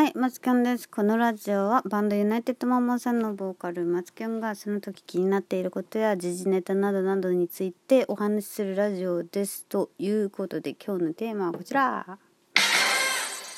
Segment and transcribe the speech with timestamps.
[0.00, 0.88] はい、マツキョンです。
[0.88, 9.66] このラジオはバンドユナイテッドマンモンさんのボーカルマツキョンがその時気になっていることや時事ネタなどなどについてお話しするラジオです。
[9.66, 12.18] ということで今日のテーマはこちら。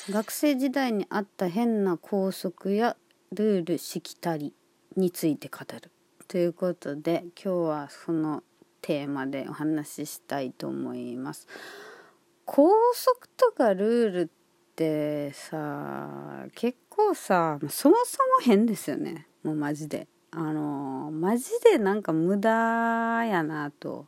[0.09, 2.97] 学生時代にあった変な校則や
[3.31, 4.53] ルールしきたり
[4.97, 5.91] について語る。
[6.27, 8.43] ということで今日はその
[8.81, 11.47] テーマでお話ししたいと思います。
[12.43, 14.42] 校則とかルールって
[15.33, 19.27] さ結構さそもそも変ですよね。
[19.43, 20.07] もうマジで。
[20.35, 22.49] あのマジでなんか無駄
[23.25, 24.07] やなと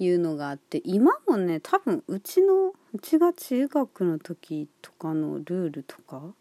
[0.00, 6.34] いうのがあって今もね多分うちのうちが中学の時とかのルールとか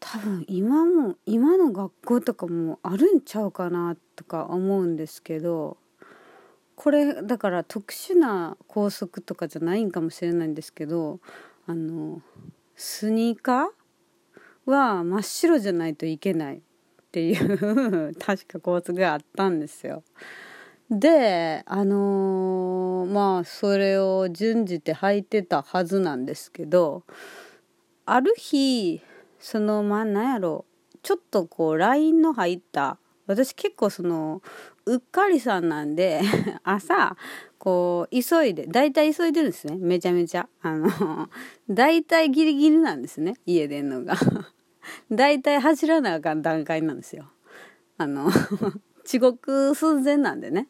[0.00, 5.76] 多分今も今の学校とかもあるんちゃうかなとか思うんですけど
[6.74, 11.20] これだから特殊な校則とかじゃないんかもしれないんですけど
[11.68, 12.20] あの
[12.84, 16.60] スニーカーは真っ白じゃないといけないっ
[17.12, 20.02] ていう確か校則があったんですよ。
[20.90, 27.04] であのー、まあそれを順じて履いてたはずなんですけど
[28.04, 29.00] ある日
[29.38, 30.64] そのまあなんやろ
[31.04, 32.98] ちょっとこうラインの入った
[33.28, 34.42] 私結構その
[34.86, 36.20] うっかりさんなんで
[36.64, 37.16] 朝
[37.58, 39.76] こう急いで大体急いでるんですね。
[39.76, 40.48] めちゃめちゃ。
[40.62, 41.28] あの
[41.70, 43.34] 大体ギリギリなんですね。
[43.46, 44.16] 家出んのが。
[45.12, 47.30] 大体走らなあかん段階なんですよ。
[47.98, 50.66] あの遅刻寸前なんでね。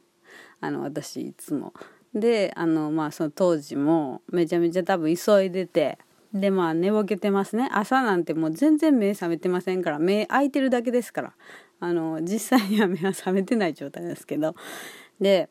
[0.61, 1.73] あの私いつも。
[2.13, 5.99] であのまあその当時もめちゃめちゃ多分急いでて
[6.35, 7.69] でまあ寝ぼけてますね。
[7.73, 9.99] 朝なんてもう全然目覚めてませんから。
[9.99, 11.33] 目開いてるだけですから。
[11.81, 14.55] あの実際には目は覚めてない状態ですけど。
[15.21, 15.49] で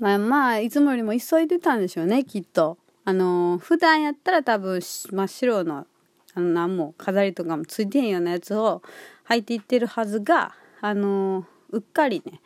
[0.00, 2.78] まあまあいつもよりも急いでたんでしょうねきっと。
[3.04, 5.86] あの普段やったら多分真っ白の
[6.34, 8.82] あの何も飾りとかもついてへんようなやつを
[9.28, 12.40] 履いていってるはずがあのうっかりね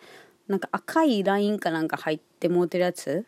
[0.49, 3.25] なんか赤いラインかなんか入ってもうてるやつ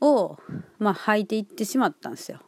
[0.00, 0.36] を
[0.78, 2.40] まあ履いていってしまったんですよ。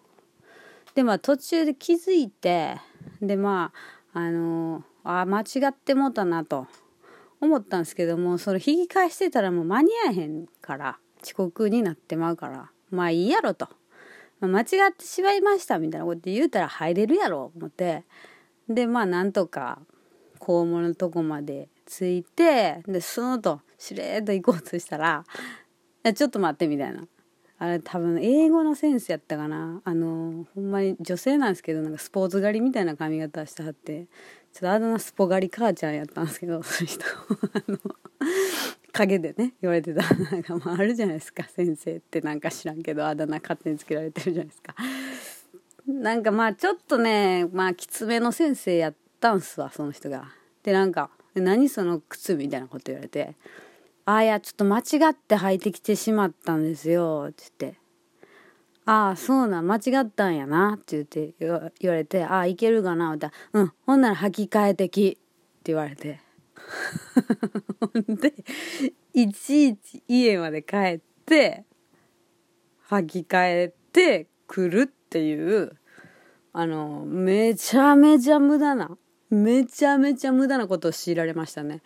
[0.97, 2.79] でまあ途中で気づいて
[3.21, 3.71] でま
[4.15, 6.67] ああのあ間違ってもうたなと
[7.41, 13.69] 思ったんですけどもそれ引き返してたらもう間に合えへんから遅刻になってまうからまあいいやろと、
[14.41, 18.05] まあ、間違ってしまいましたみたいなこと言うたら入れるやろ思って。
[18.69, 19.79] でまあなんとか
[20.41, 25.25] 校門のとこまで着いてでそのとしれっと行こうとしたら
[26.17, 27.07] 「ちょっと待って」みたいな。
[27.59, 29.81] あれ多分英語の先生やったかな。
[29.85, 34.07] あのほんまに女性なんですけどなんかスポーツ狩りみたいな髪型してはって。
[34.53, 37.05] ちょっとあだ名スポ狩り母ちゃんやったんですけどそういう人。
[37.07, 37.79] あの
[38.93, 40.03] 陰でね言われてた。
[40.15, 44.75] なんかまああるじゃないですか先生ってなんか知らんけどあだ名勝手につけられてるじゃないですか。
[45.87, 50.29] なんかまあちょっとねまあきつめの先生やったんすわその人が。
[50.63, 53.35] でなんか「何その靴」みたいなこと言われて
[54.07, 57.79] 「あいやちょっと間違って履いてきてしまったんですよ」って言って
[58.87, 61.35] 「ああそうなん間違ったんやな」って言って
[61.81, 66.21] 言われて「ああいけるかな」って「うんほんなら履き替えてき」って言われて。
[67.81, 68.33] ほ んで
[69.13, 71.65] いちいち家まで帰って
[72.89, 75.77] 履き替えてくるっていう
[76.53, 78.97] あのめちゃめちゃ無駄な
[79.29, 81.83] めちゃめちゃ無駄なことを強いられましたね。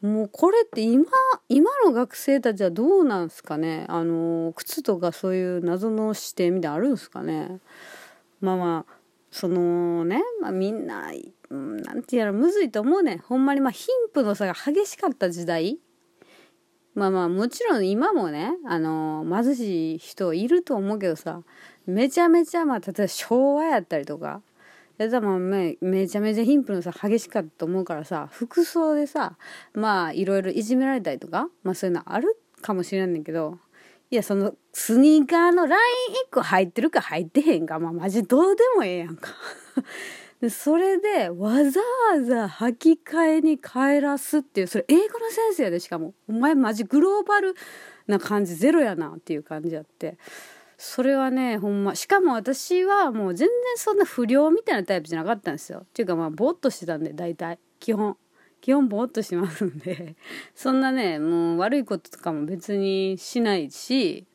[0.00, 1.04] もうこれって今、
[1.48, 3.86] 今の学生たちはどうなんすかね？
[3.88, 7.58] あの、靴とかそういう謎の指定みたいなあるんすかね？
[8.40, 8.92] まあまあ、
[9.30, 11.10] そのね、まあみんな、
[11.50, 13.20] うん、なんて言うやろ、むずいと思うね。
[13.26, 15.78] ほんまにまあ貧富の差が激しかった時代
[16.94, 21.42] まあまあもちろん今もね、あの貧しい人いると思うけどさ、
[21.86, 24.42] めちゃめちゃまあ例えば昭和やったりとか、
[24.98, 29.36] やったらまあめめちゃめちゃ貧富の差激しかったと思うからさ服装でさ
[29.72, 33.58] まあいろいろいじめられたりとかまあそういうのあるかもしれんねんだけど
[34.10, 35.78] いやそのスニーカーのライ
[36.10, 39.30] ン1個入ってるか入ってへんかまあマジどうでもええやんか。
[40.40, 41.80] でそれでわざ
[42.12, 46.14] わざ履き替えに帰らすっていうそれ英語の先生やでしかも。
[46.28, 47.54] お前マジグローバル
[48.06, 50.18] な感じゼロやなっていう感じやって。
[50.76, 51.94] それはねほんま。
[51.94, 55.80] しかも私はもう全然そんな不良みたいなタイプじゃなかったんですよ。
[55.84, 57.58] っていうかまあぼーっとしてたんで大体。
[57.80, 58.16] 基本。
[58.60, 60.16] 基本ぼーっとしますんで。
[60.54, 64.26] そんなねもう悪いこととかも別にしないし、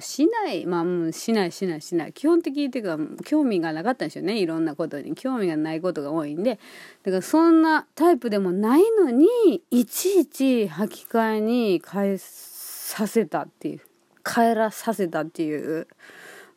[0.00, 0.66] しない。
[0.66, 2.12] まあもうしないしないしない。
[2.12, 4.38] 基本的にっていうか興味がなかったんですよね。
[4.38, 5.14] いろんなことに。
[5.14, 6.58] 興味がないことが多いんで。
[7.02, 9.26] だからそんなタイプでもないのに
[9.70, 13.80] いちいち履き替えに返させたっていう。
[14.24, 15.86] 帰らさせたっていう。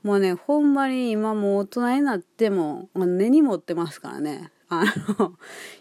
[0.03, 4.51] もうねほんまに今もう大人になっても根に持ってますからね。
[4.69, 4.83] あ
[5.17, 5.33] の、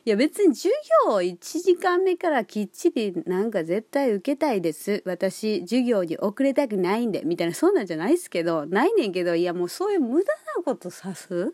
[0.04, 0.72] いや別に授
[1.08, 5.02] 業1時間目からきっちりなんか絶対受けたいです。
[5.04, 11.52] 私、授業に遅れたくないんで、みたいな、そんなんじゃないですけど、ないねんけど、いやもうそういう無駄なことさす？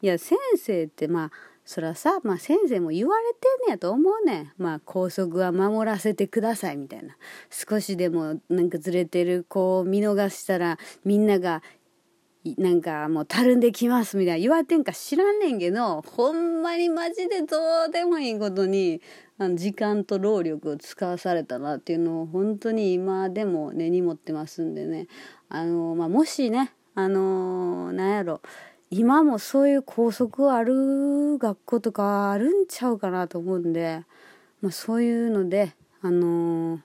[0.00, 1.30] いや、先生ってまあ、
[1.68, 4.52] そらさ、まあ先生も言われてんねやと思うねん。
[4.56, 7.14] まあ校則は守らせてくださいみたいな。
[7.50, 11.62] 少しでもなんかずれてる子を見逃したらみんなが
[12.56, 19.02] なんかもうたるんできますみたいな言われてんか知らんねんけど、ほんまにマジでどうでもいいことに、
[19.36, 25.06] あの時間と労力を使わされたなっていうのを本当に今でも根に持ってますんでね。
[25.50, 28.40] あの、まあ、もしね、あの、なんやろう、
[28.90, 34.04] 今もそういう校則ある学校とかあるんちゃうかなと思うんで、
[34.62, 36.80] まあ、そういうので、あのー、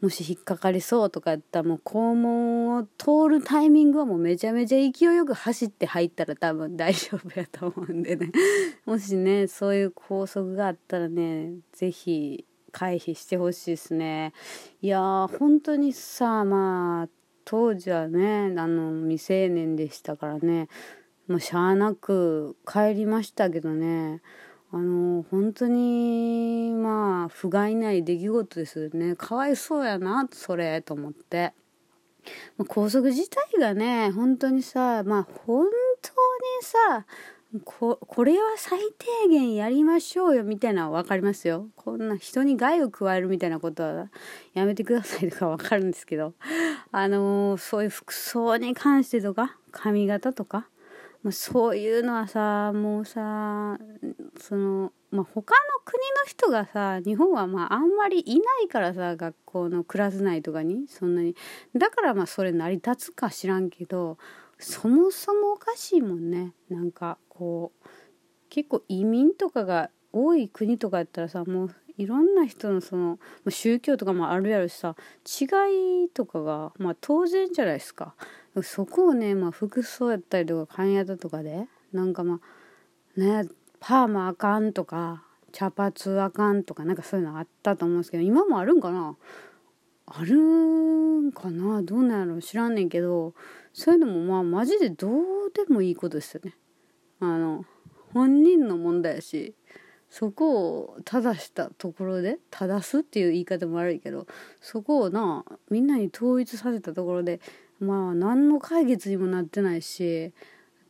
[0.00, 8.30] もし引っかかりそうとかやったらもう校門を通るタイミングはもうめちゃめちゃ勢いよく走って入ったら多分大丈夫やと思うんでね。
[8.86, 14.32] もしねそういう校則があったらね是非回避してほしいですね。
[14.80, 17.08] いやー本当にさまあ
[17.44, 20.68] 当時はねあの未成年でしたからね。
[21.30, 24.20] もうしゃあなく帰りましたけどね。
[24.72, 29.14] あの本当にまあ不甲斐ない出来事ですよね。
[29.14, 31.52] かわいそうやなそれと思って、
[32.58, 35.66] まあ、校則自体がね本当にさまあ本
[36.02, 36.16] 当に
[36.62, 37.06] さ
[37.64, 41.68] ここれは最低限やりましょうよみたいなのは分かりますよ。
[41.76, 44.08] こんな人に害を加えるみたいなことは
[44.54, 46.34] やめてくださいとか分かるんですけど。
[46.90, 50.66] あのそういう服装に関してとか髪型とか
[51.22, 53.78] まあ、そういうのはさもうさ
[54.40, 61.36] その、まあ、他の国の人がさ日本はまああんまりいないからさ学校のクラス内とかにそんなに
[61.76, 64.16] だからまあそれ成り立つか知らんけど
[64.58, 67.86] そもそもおかしいもんねなんかこう
[68.48, 73.18] 結構移民とかが多い国とかやったらさもういろんな人のその
[73.48, 74.96] 宗教とかもあるやろしさ
[75.26, 78.14] 違いとかがまあ当然じゃないですか。
[78.62, 82.40] そこをね、まあ、服装やったりとか髪型とかでなんかま
[83.16, 83.48] あね
[83.78, 89.16] パーマあかんとか茶髪あかんとかなんかそういうのあったと思うんですけど今もあるんかな？
[90.06, 91.82] あるんかな？
[91.82, 92.40] どうなんやろ？
[92.42, 93.34] 知らんねんけど
[93.72, 95.12] そういうのもまあマジでどう
[95.54, 96.54] でもいいことですよね。
[97.20, 97.64] あの
[98.12, 99.54] 本人の問題やし
[100.08, 104.26] そこを正したところで正すっていう言い方も悪いけど
[104.60, 107.40] そこをなみんなに統一させたところで
[107.80, 110.32] まあ何の解決にもなってないし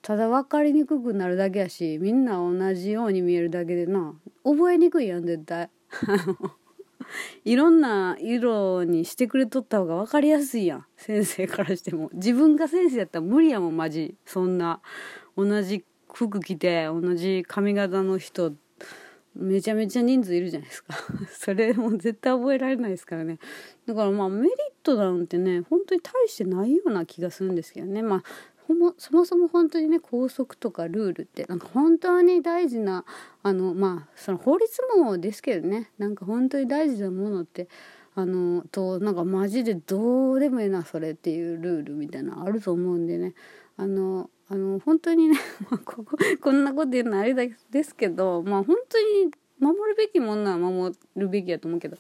[0.02, 4.14] ただ分かりにくくなるだけやしみんな同じように見えるだけでな
[4.44, 5.70] 覚えにくいやん絶対。
[7.44, 12.10] いろんな色にしてくれとった方が分かりやすいやん先生からしても。
[12.12, 14.14] 自分が先生やったら無理やもんマジ。
[14.24, 14.80] そんな
[15.36, 18.52] 同じ服着て同じ髪型の人
[19.40, 20.94] めちゃめちゃ人数いるじゃないですか。
[21.32, 23.38] それも絶対覚えられないですからね。
[23.86, 24.52] だからまあメリッ
[24.82, 28.02] トなんてね本当に大してないような気がするんですけどね。
[28.02, 28.22] まあ
[28.98, 33.04] そもそも本当にね校則とかルールってなんか本当に大事な
[33.42, 35.90] あのまあその法律もですけどね。
[35.98, 37.68] なんか本当に大事なものって
[38.14, 43.34] あのとなんかマジでどうでもええなそれっていうルールみたいなあると思うんでね。
[43.80, 45.38] あのあの本当にね、
[45.86, 51.96] こここんなこと言うのあれですけどまあ本当に守るべきものは守るべきやと思うけど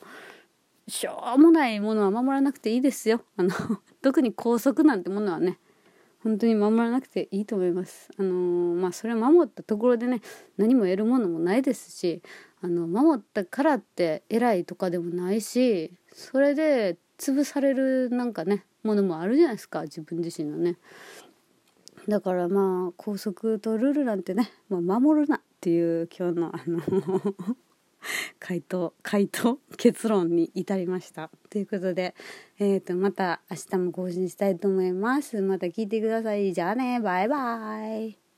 [0.86, 3.22] しょうもないものは守らなくていいですよ。
[3.38, 3.50] あの
[4.02, 5.58] 特に校則なんてものはね
[6.22, 8.10] 本当に守らなくていいと思います。
[8.18, 8.34] あの
[8.74, 10.20] まあそれを守ったところでね
[10.58, 12.20] 何も得るものもないですし
[12.60, 20.76] あの守ったからって偉いとかでもないしそれで潰されるなんかねものもあるじゃないですか自分自身のね。
[22.08, 26.80] だからまあ校則とルールなんてね、まあ、守るなっていう今日のあの
[28.38, 31.30] 回答回答結論に至りました。
[31.50, 32.14] ということで、
[32.58, 35.40] えーと、また明日も更新したいと思います。
[35.42, 36.52] また聞いてください。
[36.52, 37.00] じゃあね。
[37.00, 38.29] バイバイ。